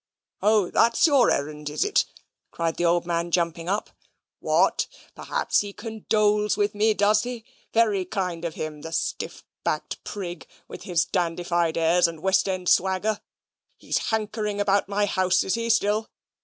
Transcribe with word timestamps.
"O, 0.41 0.71
THAT'S 0.71 1.05
your 1.05 1.29
errand, 1.29 1.69
is 1.69 1.83
it?" 1.83 2.05
cried 2.49 2.77
the 2.77 2.85
old 2.85 3.05
man, 3.05 3.29
jumping 3.29 3.69
up. 3.69 3.91
"What! 4.39 4.87
perhaps 5.13 5.59
he 5.59 5.73
condoles 5.73 6.57
with 6.57 6.73
me, 6.73 6.95
does 6.95 7.21
he? 7.21 7.45
Very 7.71 8.03
kind 8.05 8.43
of 8.43 8.55
him, 8.55 8.81
the 8.81 8.93
stiff 8.93 9.43
backed 9.63 10.03
prig, 10.03 10.47
with 10.67 10.85
his 10.85 11.05
dandified 11.05 11.77
airs 11.77 12.07
and 12.07 12.23
West 12.23 12.49
End 12.49 12.67
swagger. 12.67 13.21
He's 13.77 14.07
hankering 14.09 14.59
about 14.59 14.89
my 14.89 15.05
house, 15.05 15.43
is 15.43 15.53
he 15.53 15.69
still? 15.69 16.09